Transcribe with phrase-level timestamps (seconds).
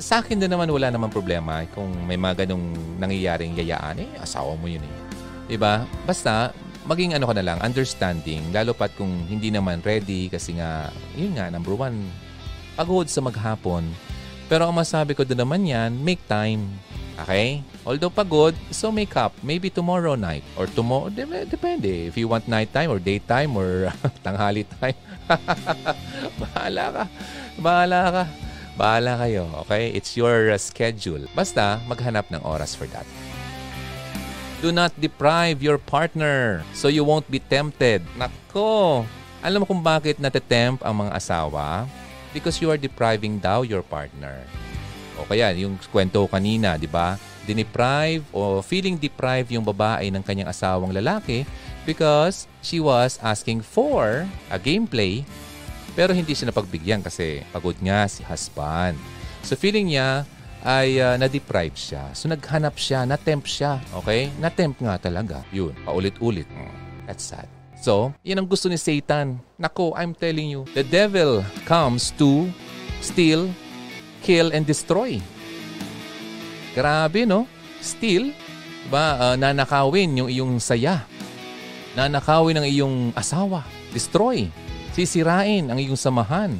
[0.00, 4.02] sa akin din naman wala naman problema kung may mga ganong nangyayaring yayaan.
[4.02, 4.94] Eh, asawa mo yun eh.
[5.50, 5.84] Diba?
[6.08, 6.54] Basta,
[6.88, 8.40] maging ano ka na lang, understanding.
[8.52, 12.08] Lalo pat kung hindi naman ready kasi nga, yun nga, number one,
[12.76, 13.84] pagod sa maghapon.
[14.48, 16.68] Pero ang masabi ko doon naman yan, make time.
[17.14, 17.62] Okay?
[17.86, 19.32] Although pagod, so make up.
[19.40, 21.08] Maybe tomorrow night or tomorrow,
[21.46, 22.10] depende.
[22.10, 23.92] If you want nighttime or daytime or
[24.24, 24.98] tanghali time.
[26.40, 27.04] Bahala ka.
[27.56, 28.24] Bahala ka.
[28.74, 29.46] Bahala kayo.
[29.66, 29.94] Okay?
[29.94, 31.22] It's your uh, schedule.
[31.32, 33.06] Basta, maghanap ng oras for that.
[34.58, 38.02] Do not deprive your partner so you won't be tempted.
[38.16, 39.04] Nako!
[39.44, 41.84] Alam mo kung bakit natatempt ang mga asawa?
[42.32, 44.40] Because you are depriving daw your partner.
[45.20, 47.20] O kaya, yung kwento kanina, di ba?
[47.44, 51.44] Diniprive o feeling deprived yung babae ng kanyang asawang lalaki
[51.84, 55.22] because she was asking for a gameplay
[55.94, 58.98] pero hindi siya napagbigyan kasi pagod nga si husband.
[59.46, 60.26] So feeling niya
[60.64, 62.10] ay uh, na-deprive siya.
[62.12, 63.78] So naghanap siya, na-tempt siya.
[64.02, 64.34] Okay?
[64.42, 65.46] Na-tempt nga talaga.
[65.54, 66.48] Yun, paulit-ulit.
[67.06, 67.46] That's sad.
[67.84, 69.36] So, yan ang gusto ni Satan.
[69.60, 72.48] Nako, I'm telling you, the devil comes to
[73.04, 73.52] steal,
[74.24, 75.20] kill, and destroy.
[76.72, 77.44] Grabe, no?
[77.84, 78.32] Steal,
[78.88, 81.04] ba, uh, nanakawin yung iyong saya.
[81.92, 83.68] Nanakawin ang iyong asawa.
[83.92, 84.48] Destroy.
[84.94, 86.54] Sisirain ang iyong samahan.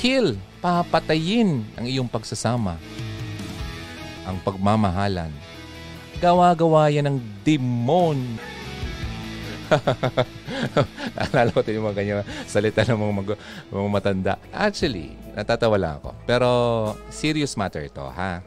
[0.00, 2.80] Kill, papatayin ang iyong pagsasama.
[4.24, 5.28] Ang pagmamahalan.
[6.24, 8.16] Gawa-gawa yan ng demon.
[11.20, 14.32] Alala ko yung mga ganyan salita ng mga, mag- mga matanda.
[14.48, 16.16] Actually, natatawa lang ako.
[16.24, 16.48] Pero
[17.12, 18.40] serious matter ito, ha?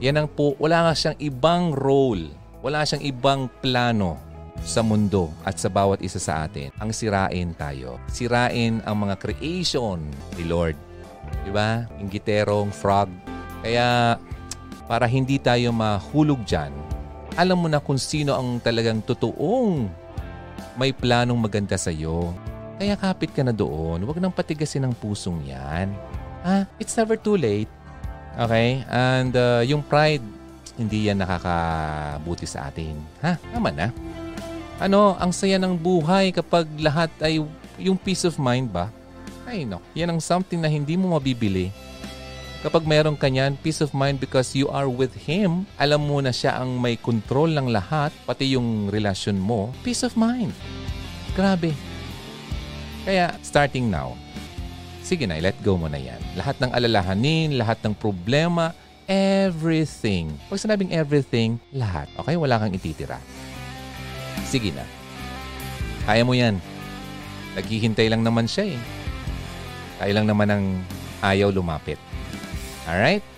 [0.00, 2.32] Yan ang po, wala nga siyang ibang role.
[2.64, 4.27] Wala siyang ibang plano
[4.64, 7.96] sa mundo at sa bawat isa sa atin ang sirain tayo.
[8.10, 10.02] Sirain ang mga creation
[10.36, 10.76] ni Lord.
[11.44, 11.84] Di ba?
[12.00, 13.08] Yung giterong, frog.
[13.64, 14.16] Kaya
[14.88, 16.72] para hindi tayo mahulog dyan,
[17.36, 19.86] alam mo na kung sino ang talagang totoong
[20.78, 22.34] may planong maganda sa iyo.
[22.78, 24.06] Kaya kapit ka na doon.
[24.06, 25.90] Huwag nang patigasin ang pusong yan.
[26.46, 26.64] Ha?
[26.78, 27.70] It's never too late.
[28.38, 28.86] Okay?
[28.86, 30.22] And uh, yung pride,
[30.78, 32.94] hindi yan nakakabuti sa atin.
[33.26, 33.34] Ha?
[33.50, 33.90] Tama na.
[34.78, 37.42] Ano, ang saya ng buhay kapag lahat ay
[37.82, 38.94] yung peace of mind ba?
[39.42, 41.74] Ay no, yan ang something na hindi mo mabibili.
[42.62, 46.30] Kapag meron ka niyan, peace of mind because you are with Him, alam mo na
[46.30, 50.54] siya ang may control ng lahat, pati yung relasyon mo, peace of mind.
[51.34, 51.74] Grabe.
[53.02, 54.14] Kaya, starting now,
[55.02, 56.18] sige na, let go mo na yan.
[56.38, 58.74] Lahat ng alalahanin, lahat ng problema,
[59.10, 60.34] everything.
[60.46, 62.06] Pag sinabing everything, lahat.
[62.18, 62.38] Okay?
[62.38, 63.18] Wala kang ititira.
[64.46, 64.84] Sige na.
[66.04, 66.60] Kaya mo yan.
[67.58, 68.80] Naghihintay lang naman siya eh.
[69.98, 70.64] Tayo lang naman ang
[71.24, 71.98] ayaw lumapit.
[72.86, 73.37] Alright?